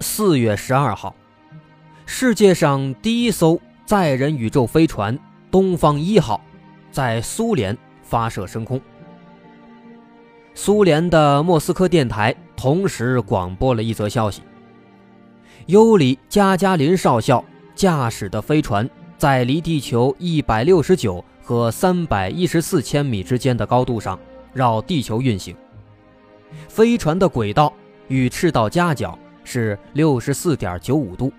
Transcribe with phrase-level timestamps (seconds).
[0.00, 1.14] 四月十二号，
[2.04, 5.18] 世界上第一艘载人宇宙飞船
[5.50, 6.40] “东方一号”
[6.92, 8.80] 在苏联发射升空。
[10.54, 14.42] 苏联的莫斯科电台同时广播了一则消息：
[15.64, 17.42] 尤里·加加林少校
[17.74, 24.18] 驾驶的飞船在离地球一百六十九和三百一十四千米之间的高度上
[24.52, 25.56] 绕地球运行。
[26.68, 27.72] 飞船的轨道
[28.08, 29.18] 与赤道夹角。
[29.46, 31.32] 是六十四点九五度。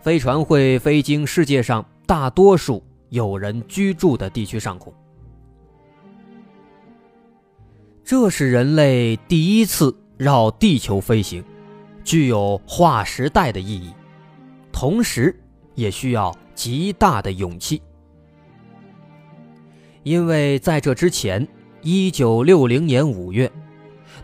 [0.00, 4.92] 飞船会飞经世界上大多数有人居住的地区上空，
[8.02, 11.44] 这是人类第一次绕地球飞行，
[12.04, 13.92] 具有划时代的意义，
[14.72, 15.38] 同时
[15.74, 17.82] 也需要极大的勇气，
[20.04, 21.46] 因为在这之前，
[21.82, 23.50] 一九六零年五月，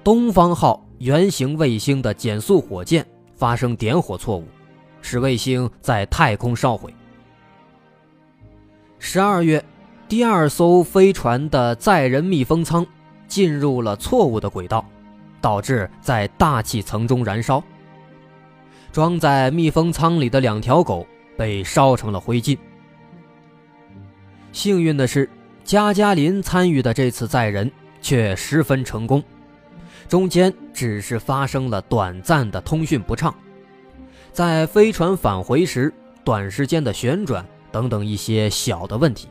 [0.02, 0.83] 东方号。
[0.98, 4.44] 圆形卫星的减速火箭发生点火错误，
[5.02, 6.94] 使卫星在太空烧毁。
[8.98, 9.62] 十二月，
[10.08, 12.86] 第二艘飞船的载人密封舱
[13.28, 14.84] 进入了错误的轨道，
[15.40, 17.62] 导致在大气层中燃烧。
[18.92, 21.04] 装在密封舱里的两条狗
[21.36, 22.56] 被烧成了灰烬。
[24.52, 25.28] 幸运的是，
[25.64, 27.70] 加加林参与的这次载人
[28.00, 29.22] 却十分成功。
[30.14, 33.34] 中间只是发生了短暂的通讯不畅，
[34.30, 35.92] 在飞船返回时
[36.22, 39.26] 短时间的旋转等等一些小的问题，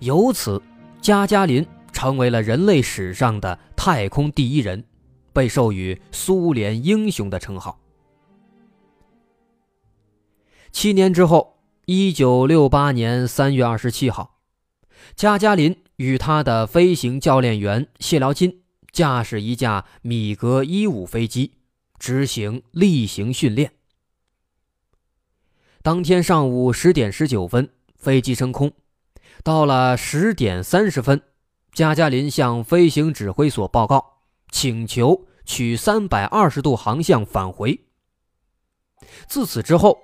[0.00, 0.60] 由此
[1.00, 4.82] 加加林成为了人类史上的太空第一人，
[5.32, 7.78] 被授予苏联英雄的称号。
[10.72, 14.40] 七年之后，一九六八年三月二十七号，
[15.14, 15.85] 加加林。
[15.96, 18.62] 与他的飞行教练员谢辽金
[18.92, 21.54] 驾驶一架米格一五飞机
[21.98, 23.72] 执行例行训练。
[25.82, 28.72] 当天上午十点十九分，飞机升空。
[29.42, 31.22] 到了十点三十分，
[31.72, 34.18] 加加林向飞行指挥所报告，
[34.50, 37.78] 请求取三百二十度航向返回。
[39.26, 39.98] 自此之后，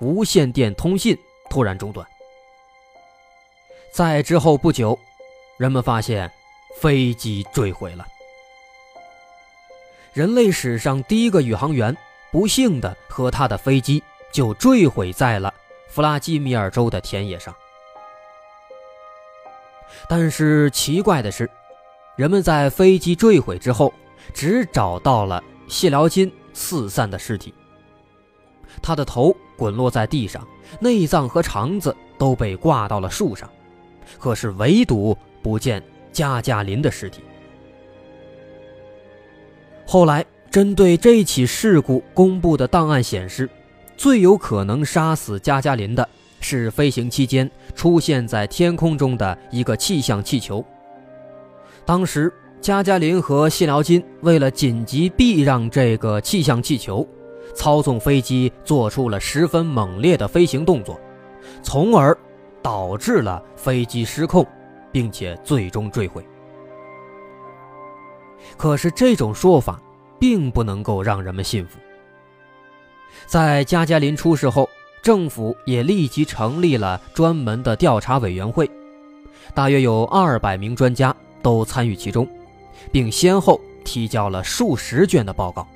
[0.00, 1.18] 无线电通信
[1.50, 2.06] 突然中断。
[3.92, 4.98] 在之后不久。
[5.56, 6.30] 人们发现
[6.80, 8.04] 飞机坠毁了，
[10.12, 11.96] 人类史上第一个宇航员
[12.32, 15.54] 不幸的和他的飞机就坠毁在了
[15.88, 17.54] 弗拉基米尔州的田野上。
[20.08, 21.48] 但是奇怪的是，
[22.16, 23.94] 人们在飞机坠毁之后，
[24.32, 27.54] 只找到了谢辽金四散的尸体，
[28.82, 30.44] 他的头滚落在地上，
[30.80, 33.48] 内脏和肠子都被挂到了树上，
[34.18, 35.16] 可是唯独。
[35.44, 37.20] 不见加加林的尸体。
[39.86, 43.48] 后来，针对这起事故公布的档案显示，
[43.98, 46.08] 最有可能杀死加加林的
[46.40, 50.64] 是飞行期间出现在天空中的一个气象气球。
[51.84, 52.32] 当时，
[52.62, 57.06] 加加林和谢辽金为了紧急避让这个气象气球，
[57.54, 60.98] 操纵飞机做出了十分猛烈的飞行动作，
[61.62, 62.16] 从而
[62.62, 64.46] 导致了飞机失控。
[64.94, 66.24] 并且最终坠毁。
[68.56, 69.82] 可是这种说法
[70.20, 71.80] 并不能够让人们信服。
[73.26, 74.68] 在加加林出事后，
[75.02, 78.70] 政府也立即成立了专门的调查委员会，
[79.52, 81.12] 大约有二百名专家
[81.42, 82.28] 都参与其中，
[82.92, 85.66] 并先后提交了数十卷的报告。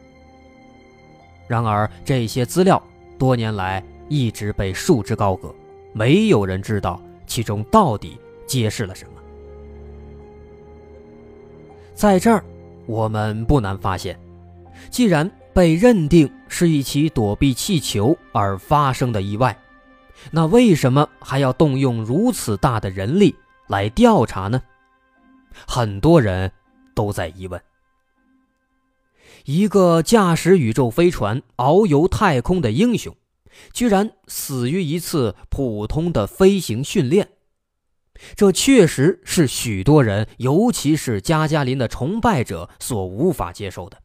[1.49, 2.81] 然而，这些资料
[3.19, 5.53] 多年来一直被束之高阁，
[5.93, 8.17] 没有人知道其中到底。
[8.49, 9.13] 揭示了什么？
[11.95, 12.45] 在这儿，
[12.87, 14.19] 我们不难发现，
[14.91, 19.57] 既然被认定是一起躲避气球而发生的意外，
[20.31, 23.35] 那为什么还要动用如此大的人力
[23.69, 24.63] 来调查呢？
[25.67, 26.51] 很多人
[26.95, 27.61] 都在疑问：
[29.45, 33.15] 一个驾驶宇宙飞船遨游太空的英雄，
[33.73, 37.29] 居然死于一次普通的飞行训练。
[38.35, 43.99] 这确实是许多人，尤其是加加林的崇拜者所无法接受的。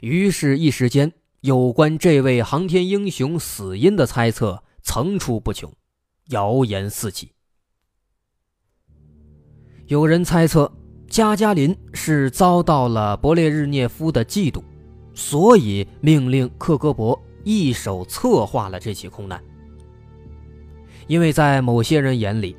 [0.00, 5.72] 于是，一时间有关这位航天英雄死因的猜测层出不穷，
[6.30, 7.32] 谣言四起。
[9.86, 10.72] 有人猜测，
[11.08, 14.62] 加加林是遭到了勃列日涅夫的嫉妒，
[15.14, 19.44] 所以命令克格勃一手策划了这起空难。
[21.06, 22.56] 因为在某些人眼里，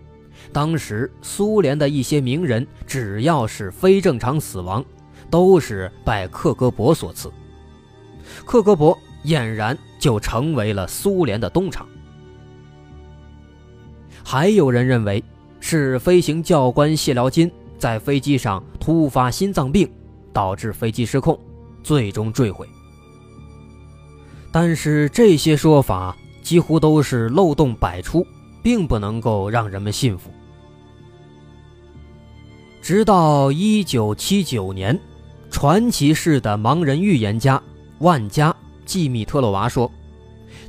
[0.51, 4.83] 当时苏联的一些名人只要是非正常死亡，
[5.29, 7.31] 都是拜克格勃所赐，
[8.45, 11.87] 克格勃俨然就成为了苏联的东厂。
[14.23, 15.23] 还有人认为
[15.59, 19.91] 是飞行教官谢辽金在飞机上突发心脏病，
[20.31, 21.39] 导致飞机失控，
[21.83, 22.67] 最终坠毁。
[24.51, 28.25] 但是这些说法几乎都是漏洞百出。
[28.65, 30.31] 并不能够让人们信服。
[32.81, 34.99] 直到一九七九年，
[35.51, 37.61] 传奇式的盲人预言家
[37.99, 39.91] 万加季米特洛娃说，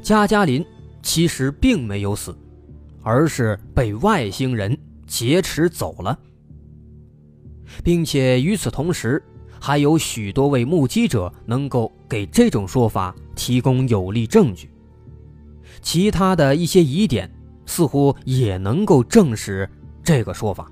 [0.03, 0.63] 加加林
[1.01, 2.37] 其实并没有死，
[3.03, 4.77] 而是被外星人
[5.07, 6.19] 劫持走了，
[7.83, 9.25] 并且与此同时，
[9.59, 14.69] 还有许多位目击者能够给这种说法提供有力证据。
[15.81, 17.33] 其他的一些疑点。
[17.67, 19.69] 似乎也能够证实
[20.03, 20.71] 这个说法。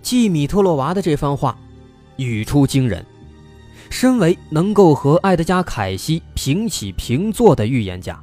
[0.00, 1.58] 季米特洛娃的这番话
[2.16, 3.04] 语出惊人，
[3.90, 8.18] 身为能够和埃德加·凯西平起平坐的预言家，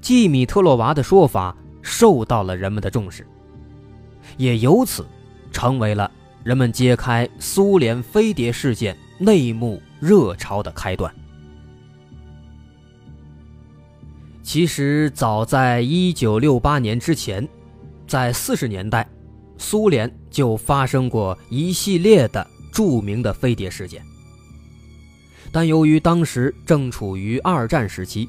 [0.00, 3.24] 季米特洛娃的说法受到了人们的重视，
[4.36, 5.06] 也由此
[5.52, 6.10] 成为了
[6.42, 11.14] 人们揭开苏联飞碟事件内幕热潮的开端。
[14.44, 17.48] 其实早在一九六八年之前，
[18.06, 19.08] 在四十年代，
[19.56, 24.02] 苏联就发生过一系列的著名的飞碟事件。
[25.50, 28.28] 但由于当时正处于二战时期，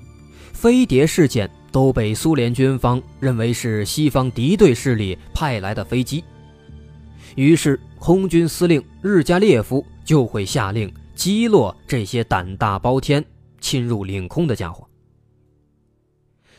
[0.54, 6.24] 飞碟事件都被苏联军方认为是西方敌对势力派来的飞机，
[7.36, 13.24] 于是空军司令日加列夫就会下令击落这些胆大包天、
[13.60, 14.88] 侵入领空的家伙。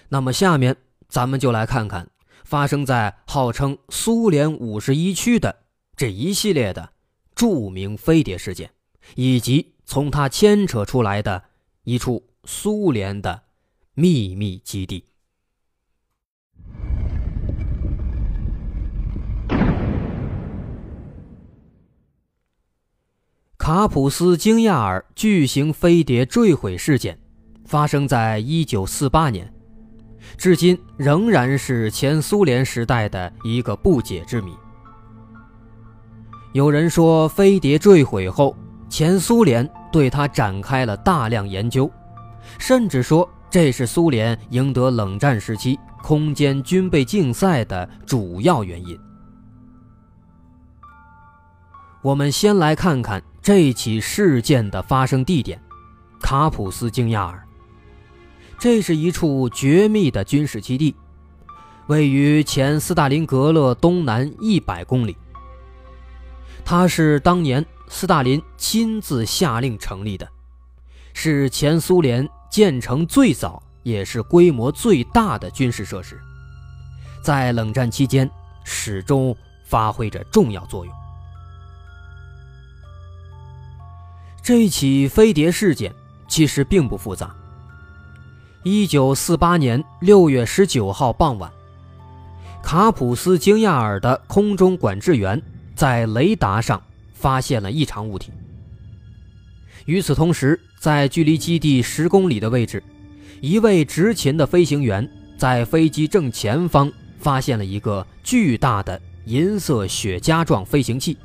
[0.09, 0.77] 那么，下面
[1.09, 2.09] 咱们就来看看
[2.45, 5.65] 发生在号称苏联五十一区的
[5.97, 6.91] 这一系列的
[7.35, 8.71] 著名飞碟事件，
[9.17, 11.45] 以及从它牵扯出来的
[11.83, 13.43] 一处苏联的
[13.95, 15.05] 秘密基地——
[23.59, 27.19] 卡普斯京亚尔巨型飞碟坠毁事件，
[27.65, 29.53] 发生在一九四八年。
[30.37, 34.53] 至今仍然是前苏联时代的一个不解之谜。
[36.53, 38.57] 有人说，飞碟坠毁后，
[38.89, 41.91] 前苏联对它展开了大量研究，
[42.59, 48.99] 甚至说这是苏联赢得冷战时期空间军备竞赛的主要原因。
[52.03, 55.61] 我们先来看看这起事件的发生地点——
[56.23, 57.46] 卡普斯京亚尔。
[58.59, 60.95] 这是一处绝密的军事基地，
[61.87, 65.17] 位于前斯大林格勒东南一百公里。
[66.65, 70.29] 它是当年斯大林亲自下令成立的，
[71.13, 76.21] 是前苏联建成最早也是规模最大的军事设施，
[77.23, 78.29] 在冷战期间
[78.65, 80.95] 始终发挥着重要作用。
[84.43, 85.95] 这起飞碟事件
[86.27, 87.33] 其实并不复杂。
[88.69, 91.49] 一九四八年六月十九号傍晚，
[92.65, 95.41] 卡普斯京亚尔的空中管制员
[95.77, 96.83] 在雷达上
[97.15, 98.33] 发现了异常物体。
[99.85, 102.83] 与此同时，在距离基地十公里的位置，
[103.41, 105.09] 一位执勤的飞行员
[105.39, 111.17] 在飞机正前方发现了一个巨大的银色雪茄状飞行器，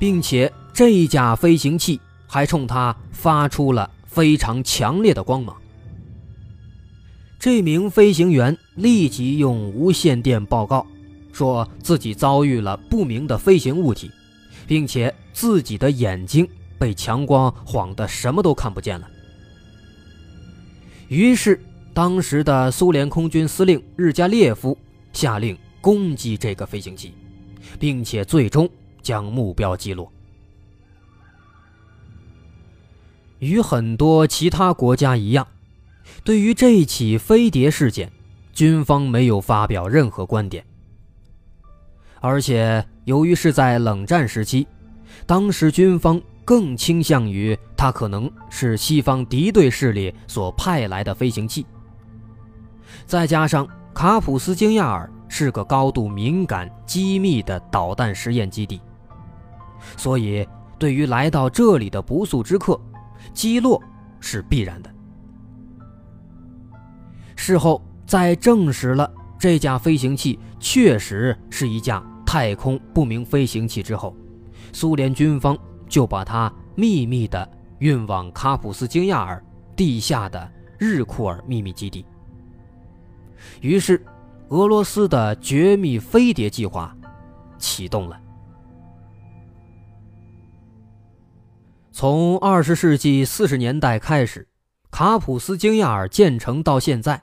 [0.00, 5.56] 并且这架飞行器还冲他发出了非常强烈的光芒。
[7.40, 10.86] 这名飞行员立即用无线电报告，
[11.32, 14.10] 说自己遭遇了不明的飞行物体，
[14.66, 16.46] 并且自己的眼睛
[16.78, 19.08] 被强光晃得什么都看不见了。
[21.08, 21.58] 于是，
[21.94, 24.76] 当时的苏联空军司令日加列夫
[25.14, 27.14] 下令攻击这个飞行器，
[27.78, 28.68] 并且最终
[29.00, 30.12] 将目标击落。
[33.38, 35.48] 与很多其他国家一样。
[36.22, 38.10] 对于这起飞碟事件，
[38.52, 40.64] 军方没有发表任何观点。
[42.20, 44.66] 而且，由于是在冷战时期，
[45.26, 51.64] 当时军方更倾向于它可能是西方敌对势力所派来的飞行器。
[53.06, 58.80] 再加上卡普斯京亚尔是个高度敏感、机密的导弹实验基地，
[59.96, 60.46] 所以
[60.78, 62.78] 对于来到这里的不速之客，
[63.32, 63.82] 击落
[64.20, 64.90] 是必然的。
[67.42, 74.14] 事后在证实了这架飞行器确实是一架太空不明飞行器之后，
[74.74, 75.56] 苏联军方
[75.88, 79.42] 就把它秘密的运往卡普斯京亚尔
[79.74, 82.04] 地下的日库尔秘密基地。
[83.62, 84.04] 于是，
[84.50, 86.94] 俄罗斯的绝密飞碟计划
[87.58, 88.20] 启动了。
[91.90, 94.46] 从二十世纪四十年代开始，
[94.90, 97.22] 卡普斯京亚尔建成到现在，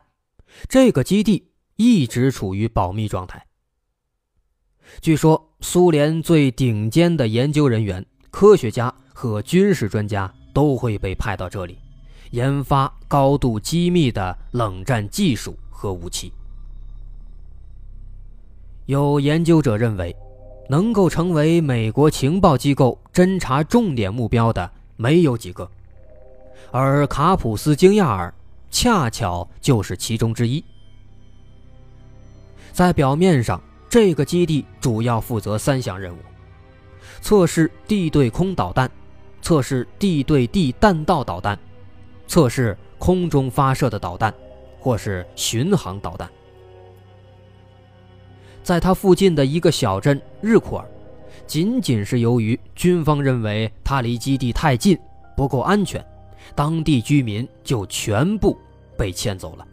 [0.68, 3.46] 这个基地一直处于保密状态。
[5.02, 11.78] 据说，苏联最顶尖的研究人员、科学家和军事专家都会被派到这里，
[12.32, 15.58] 研发高度机密的冷战技术。
[15.78, 16.34] 和武器。
[18.88, 20.16] 有研究者认为，
[20.68, 25.70] 能够成为美国情报机构侦查重点目标的没有几个，
[26.72, 28.34] 而卡普斯京亚尔
[28.70, 30.64] 恰巧就是其中之一。
[32.72, 36.20] 在表面上，这个基地主要负责三项任务：
[37.22, 38.90] 测试地对空导弹，
[39.42, 41.58] 测试地对地弹道导弹，
[42.28, 44.34] 测试空中发射的导弹。
[44.80, 46.30] 或是巡航导弹，
[48.64, 50.88] 在它附近的一个小镇日库尔，
[51.46, 54.98] 仅仅是由于军方认为它离基地太近，
[55.36, 56.06] 不够安全，
[56.56, 58.58] 当地居民就全部
[58.98, 59.68] 被迁走了。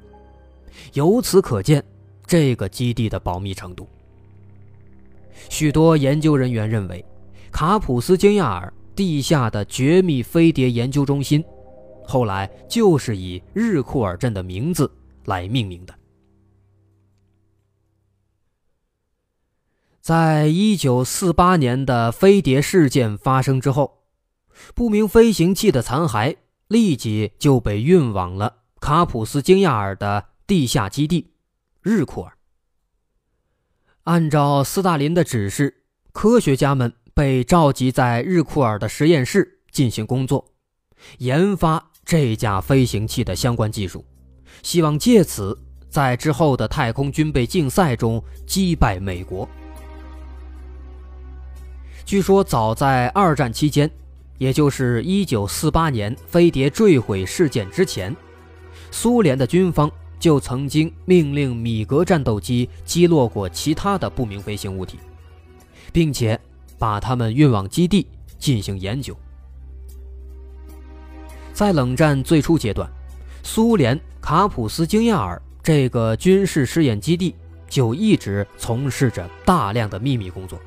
[0.93, 1.83] 由此可见，
[2.27, 3.89] 这个基地的保密程度。
[5.49, 7.05] 许多研究人员认为，
[7.51, 11.45] 卡普斯京亚尔地下的绝密飞碟研究中心。
[12.07, 14.91] 后来就是以日库尔镇的名字
[15.25, 15.95] 来命名的。
[20.01, 24.03] 在一九四八年的飞碟事件发生之后，
[24.75, 26.37] 不明飞行器的残骸
[26.69, 31.33] 立即就被运往了卡普斯京亚尔的地下基地
[31.83, 32.33] 日库尔。
[34.05, 40.53] 按照斯大林的指示，科学家们被召集在日库尔的实验室进行工作，
[41.19, 41.91] 研发。
[42.07, 44.05] 这架飞行器的相关技术，
[44.63, 49.49] 希望借此在之后的太空军备竞赛中击败美国。
[52.05, 53.91] 据说，早在二战期间，
[54.39, 58.15] 也就是1948年飞碟坠毁事件之前，
[58.91, 64.99] 苏联的军方就曾经命令米格战斗机击落过其他的不明飞行物体，
[65.93, 66.39] 并且
[66.79, 68.07] 把它们运往基地
[68.39, 69.17] 进行研究。
[71.53, 72.91] 在冷战最初阶段，
[73.43, 77.35] 苏联卡普斯京亚尔这个军事试验基地
[77.69, 80.59] 就一直从事着大量的秘密工作。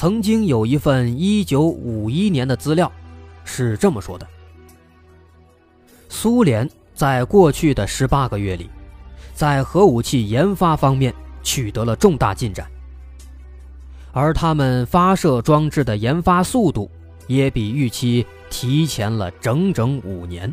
[0.00, 2.90] 曾经有一份1951年的资料
[3.44, 4.26] 是这么说的：
[6.08, 8.70] 苏联在过去的18个月里，
[9.34, 12.66] 在核武器研发方面取得了重大进展，
[14.10, 16.90] 而他们发射装置的研发速度
[17.26, 18.26] 也比预期。
[18.48, 20.52] 提前了整整五年。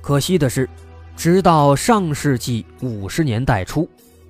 [0.00, 0.66] 可惜的是，
[1.14, 3.86] 直到上世纪五十年代初，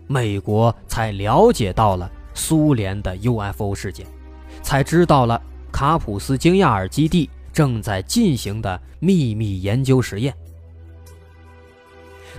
[0.06, 4.06] 美国才了解到了苏联的 UFO 事件，
[4.62, 5.40] 才知道了
[5.72, 10.34] 卡普斯京亚尔基地正在进行的秘密研究实验。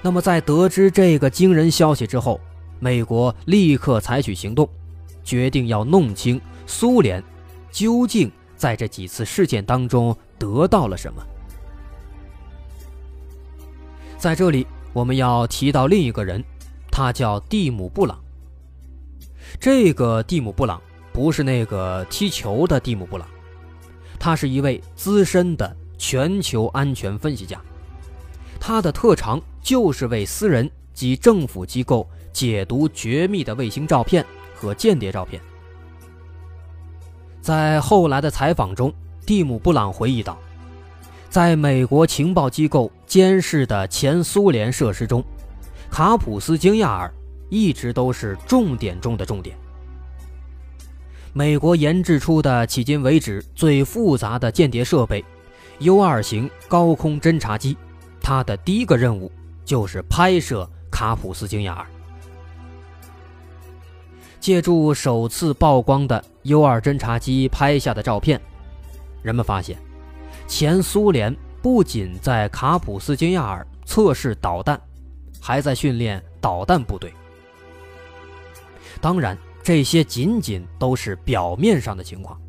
[0.02, 2.40] 那么，在得知这个惊人消息之后，
[2.80, 4.70] 美国立刻采取行动，
[5.24, 7.24] 决定要弄清苏联。
[7.70, 11.22] 究竟在这几次事件当中得到了什么？
[14.18, 16.44] 在这里，我们要提到另一个人，
[16.98, 18.18] 他叫蒂姆·布朗。
[19.60, 20.82] 这个蒂姆·布朗
[21.14, 23.28] 不是那个踢球的蒂姆·布朗，
[24.18, 27.62] 他是一位资深的全球安全分析家，
[28.60, 34.26] 他的特长就是为私人及政府机构解读绝密的卫星照片
[34.56, 35.40] 和间谍照片。
[37.44, 38.92] 在后来的采访中，
[39.24, 40.36] 蒂姆·布朗回忆道
[41.30, 45.24] ：“在美国情报机构监视的前苏联设施中，
[45.90, 47.14] 卡普斯京亚尔
[47.50, 49.58] 一直都是重点中的重点。
[51.34, 55.24] 美国研制出的迄今为止最复杂的间谍设备
[55.80, 57.78] ——U-2 型高空侦察机，
[58.22, 59.32] 它的第一个任务
[59.64, 61.86] 就是拍摄卡普斯京亚尔。”
[64.40, 68.42] 借助首次曝光的 U-2 侦察机拍下的照片，
[69.22, 69.78] 人们发现，
[70.48, 74.80] 前苏联不仅在卡普斯京亚尔测试导弹，
[75.42, 77.14] 还在训练导弹部队。
[79.00, 82.40] 当然，这些仅仅都是表面上的情况。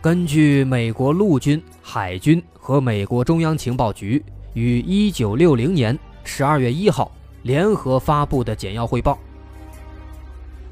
[0.00, 4.22] 根据美国陆军、海军和美国中央情报局
[4.52, 9.18] 于1960年12月1号联合发布的简要汇报，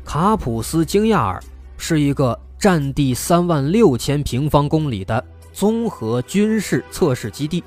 [0.04, 1.42] 卡普斯京亚尔
[1.78, 7.62] 是一个占地3万6千平方公里的综合军事测试基地，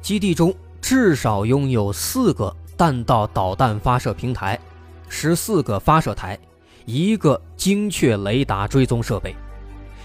[0.00, 4.60] 基地中至少拥有四个弹道导弹发射平台、
[5.08, 6.38] 十四个发射台、
[6.84, 9.34] 一个精确雷达追踪设备。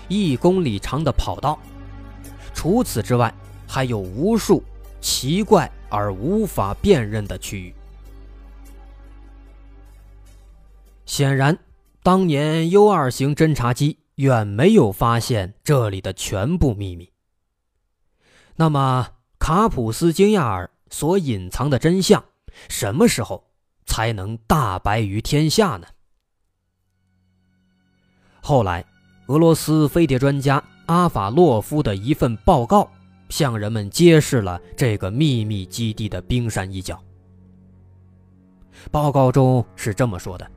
[0.08, 1.60] 一公里长的跑道，
[2.54, 3.34] 除此之外，
[3.68, 4.64] 还有无数
[5.02, 7.76] 奇怪而无法辨认的区域。
[11.06, 11.58] 显然，
[12.02, 17.12] 当年 U 二型侦察机远没有发现这里的全部秘密。
[18.56, 19.10] 那么，
[19.40, 22.24] 卡普斯金亚尔所隐藏的真相，
[22.68, 23.44] 什么时候
[23.86, 25.88] 才能大白于天下呢？
[28.42, 28.86] 后来。
[29.28, 32.90] 俄罗斯飞碟专家阿法洛夫的一份报告，
[33.30, 37.00] 向人们揭示了这个秘密基地的冰山一角。
[38.90, 40.50] 报告中是这么说的：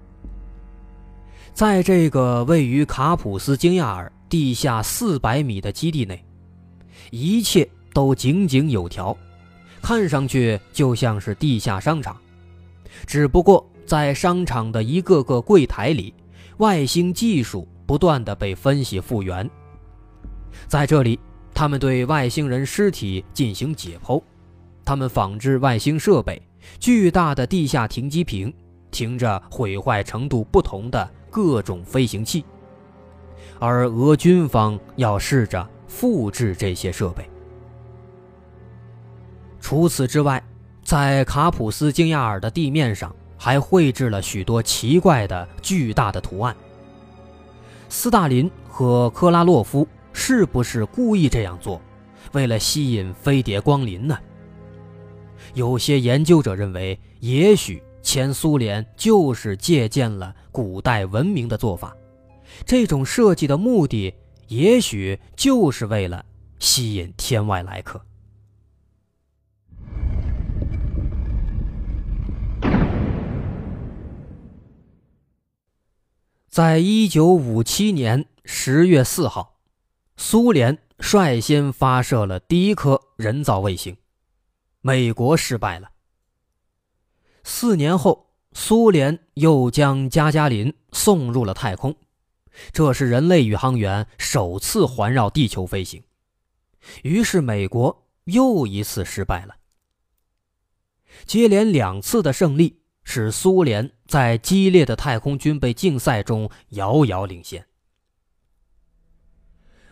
[1.53, 6.25] 在这个位于卡普斯京亚尔地下四百米的基地内，
[7.11, 9.17] 一切都井井有条，
[9.83, 12.17] 看上去就像是地下商场。
[13.07, 16.15] 只不过在商场的一个个柜台里，
[16.59, 17.67] 外星技术。
[17.85, 19.51] 不断的被分析复原，
[20.67, 21.19] 在这里，
[21.53, 24.23] 他们对外星人尸体进行解剖，
[24.83, 26.41] 他们仿制外星设备，
[26.79, 28.55] 巨大的地下停机坪
[28.91, 32.47] 停着毁坏程度不同的各种飞行器，
[33.59, 37.29] 而俄军方要试着复制这些设备。
[39.63, 40.43] 除此之外，
[40.83, 46.55] 在卡普斯京亚尔的地面上还绘制了许多奇怪的巨大的图案。
[47.89, 51.81] 斯大林和克拉洛夫是不是故意这样做，
[52.33, 54.19] 为了吸引飞碟光临呢？
[55.55, 61.97] 有些研究者认为，也许前苏联就是借鉴了古代文明的做法，
[62.67, 64.13] 这种设计的目的，
[64.49, 66.25] 也许就是为了
[66.59, 68.01] 吸引天外来客。
[76.53, 79.59] 在一九五七年十月四号，
[80.19, 83.97] 苏联率先发射了第一颗人造卫星，
[84.83, 85.93] 美国失败了。
[87.43, 91.97] 四年后，苏联又将加加林送入了太空，
[92.71, 96.05] 这是人类宇航员首次环绕地球飞行。
[97.03, 99.57] 于是，美国又一次失败了。
[101.25, 102.82] 接连两次的胜利。
[103.05, 107.65] 使苏联在激烈的太空军备竞赛中遥遥领先。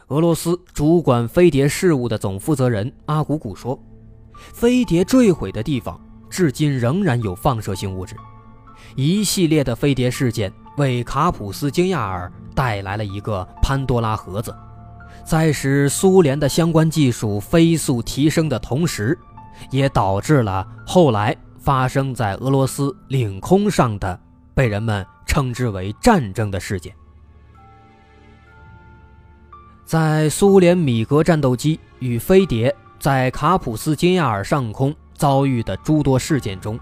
[0.08, 3.80] 俄罗斯主管飞碟事务的总负责人阿古古说
[4.52, 8.16] ：“飞碟坠毁的地方至今仍然有放射性物质。
[8.96, 14.52] 一系列的飞碟事件为卡普斯京亚尔带来了一个潘多拉盒子，
[15.24, 19.16] 在使苏联的相关技术飞速提升的同时，
[19.70, 24.18] 也导致了后来。”发生在俄罗斯领空上的，
[24.54, 26.92] 被人们称之为战争的事件，
[29.84, 36.80] 在苏联米格战斗机与飞碟在卡普斯金亚尔上空遭遇的诸多事件中，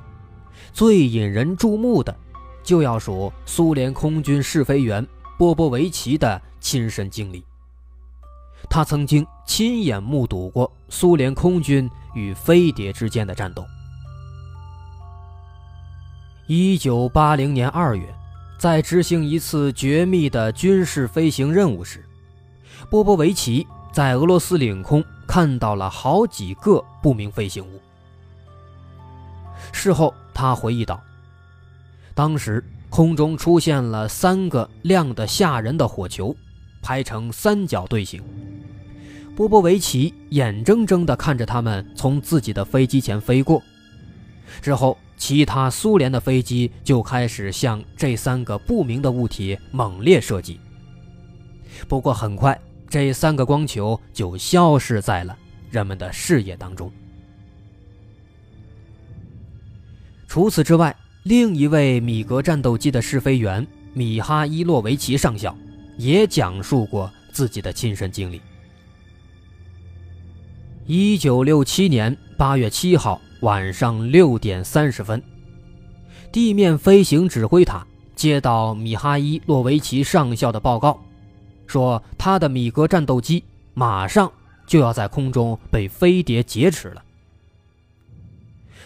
[0.72, 2.16] 最引人注目的，
[2.62, 5.04] 就要数苏联空军试飞员
[5.36, 7.44] 波波维奇的亲身经历。
[8.70, 13.64] 他曾经亲眼目睹过苏联空军与飞碟之间的战斗。
[16.50, 18.06] 一九八零年二月，
[18.56, 22.02] 在执行一次绝密的军事飞行任务时，
[22.88, 27.78] 波波维奇在俄罗斯领空看到了好几个不明飞行物。
[29.72, 30.98] 事后，他回忆道
[32.16, 36.34] ：“当时空中出现了三个亮得吓人的火球，
[36.80, 38.22] 排成三角队形。
[39.36, 43.62] 波波维奇眼睁睁地看着他们从自己的飞机前飞过，
[44.62, 50.58] 之后。”其他苏联的飞机就开始向这三个不明的物体猛烈射击。
[51.88, 55.36] 不过很快，这三个光球就消失在了
[55.70, 56.90] 人们的视野当中。
[60.26, 65.56] 除此之外，另一位米格战斗机的试飞员米哈伊洛维奇上校
[65.96, 68.40] 也讲述过自己的亲身经历。
[70.86, 75.22] 一九六七年八月七号晚上六点三十分，
[76.32, 80.98] 地面飞行指挥塔接到米哈伊洛维奇上校的报告，
[81.66, 84.30] 说他的米格战斗机马上
[84.66, 87.02] 就要在空中被飞碟劫持了。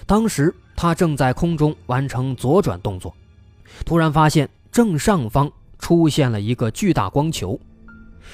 [0.07, 0.55] 当时。
[0.75, 3.15] 他正在空中完成左转动作，
[3.85, 7.61] 突然发现正上方出现了一个巨大光球，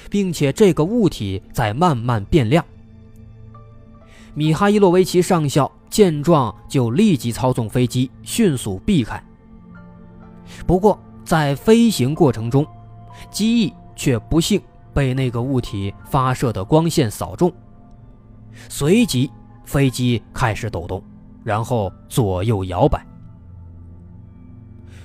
[0.09, 2.65] 并且这个物体在慢慢变亮。
[4.33, 9.21] 米哈伊洛维奇上校见状就立即操纵飞机迅速避开。
[10.65, 12.65] 不过在飞行过程中，
[13.29, 14.61] 机翼却不幸
[14.93, 17.51] 被那个物体发射的光线扫中，
[18.69, 19.29] 随即
[19.65, 21.03] 飞机开始抖动。
[21.43, 23.05] 然后左右摇摆。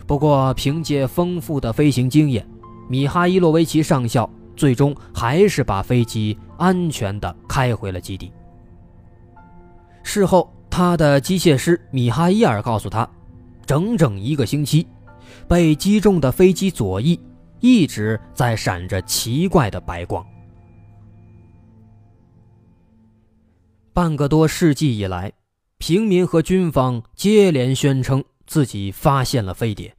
[0.06, 2.46] 不过，凭借丰富的飞行经验，
[2.88, 8.32] 米哈伊洛维奇上校最终还是把飞机安全地开回了基地。
[10.04, 13.08] 事后，他的机械师米哈伊尔告诉他，
[13.64, 14.84] 整整一个星期，
[15.46, 17.16] 被击中的飞机左翼
[17.60, 20.26] 一直在闪着奇怪的白光。
[23.92, 25.32] 半个多世纪以来。
[25.78, 29.94] 平民和军方接连宣称自己发现了飞碟，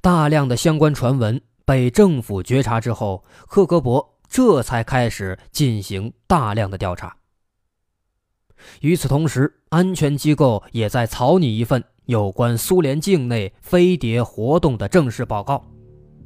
[0.00, 7.14] 大量的相关传闻被政府觉察之后，赫格勃这才开始进行大量的调查。
[8.80, 15.64] 与此同时，安全机构也在草拟一份有关苏联境内飞碟活动的正式报告，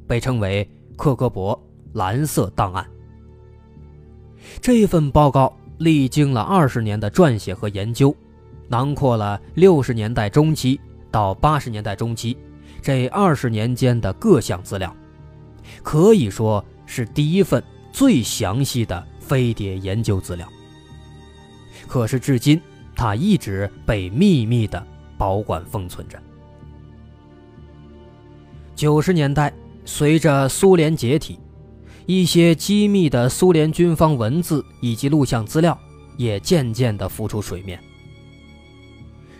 [0.07, 1.57] 被称为“克格勃
[1.93, 2.85] 蓝色档案”。
[4.61, 8.15] 这份报告历经了二十年的撰写和研究。
[8.71, 12.37] 囊括了六十年代中期到八十年代中期
[12.83, 14.95] 这二十年间的各项资料，
[15.81, 20.47] 可以说是第一份最详细的飞碟研究资料。
[21.89, 22.61] 可是至今，
[22.95, 24.85] 它一直被秘密的
[25.17, 26.21] 保管封存着。
[28.75, 29.51] 九十年代，
[29.85, 31.39] 随着苏联解体，
[32.05, 35.77] 一些机密的苏联军方文字以及录像资料
[36.15, 37.79] 也渐渐地浮出水面。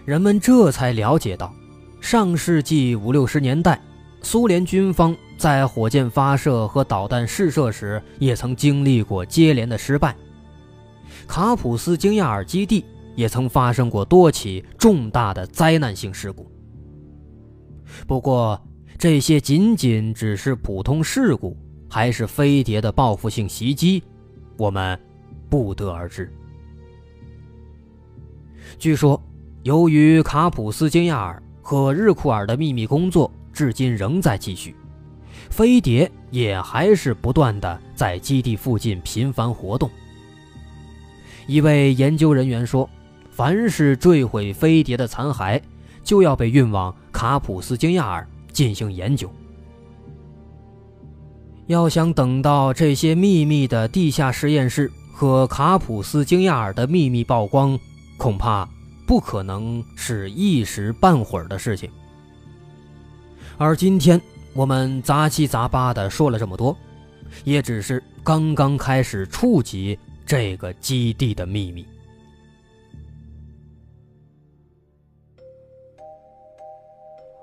[0.04, 1.54] 人们这才了解到，
[2.02, 3.80] 上世纪五六十年代，
[4.24, 10.16] 苏联军方在火箭发射和导弹试射时也曾经历过接连的失败。
[11.30, 12.84] 卡普斯京亚尔基地
[13.16, 16.52] 也曾发生过多起重大的灾难性事故。
[18.08, 18.60] 不过，
[18.98, 21.56] 这些仅仅只是普通事故，
[21.88, 24.02] 还是飞碟的报复性袭击，
[24.58, 25.00] 我们
[25.48, 26.34] 不得而知。
[28.80, 29.22] 据说。
[29.64, 34.74] 由于卡普斯金亚尔和日库尔的秘密工作至今仍在继续，
[35.50, 39.92] 飞碟也还是不断的在基地附近频繁活动。
[41.50, 42.88] 一位研究人员说
[43.32, 45.60] ：“凡是坠毁飞碟的残骸，
[46.04, 49.28] 就要被运往卡普斯金亚尔进行研究。
[51.66, 57.80] 要想等到这些秘密的地下实验室和卡普斯金亚尔的秘密曝光，
[58.18, 58.70] 恐怕……”
[59.08, 61.90] 不可能是一时半会儿的事情，
[63.58, 64.22] 而今天
[64.54, 66.78] 我们杂七杂八的说了这么多，
[67.44, 69.98] 也只是刚刚开始触及
[70.30, 71.84] 这个基地的秘密。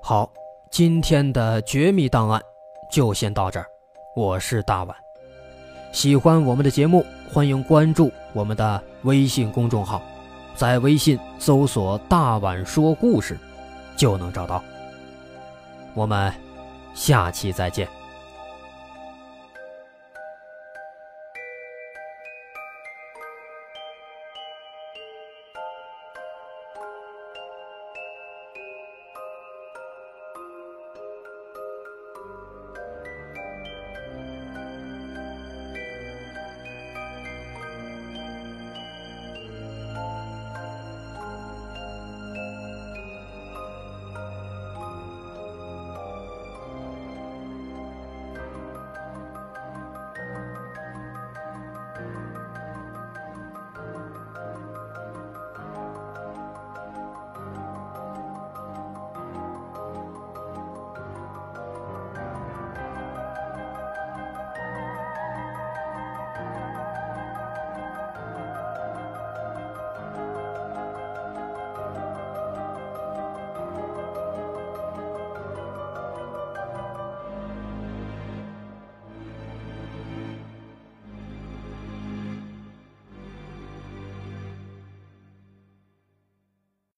[0.01, 0.33] 好，
[0.71, 2.41] 今天的绝密档案
[2.89, 3.67] 就先到这儿，
[4.15, 4.97] 我是大碗，
[5.91, 10.01] 喜欢我们的节目，欢迎关注我们的微信公众号。
[10.55, 13.37] 在微信搜索“大碗说故事”，
[13.99, 14.63] 就能找到。
[15.93, 16.33] 我们
[16.95, 17.96] 下期再见。